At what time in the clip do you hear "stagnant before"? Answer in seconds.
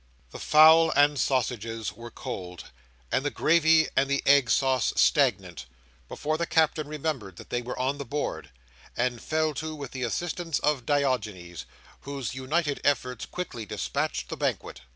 4.95-6.39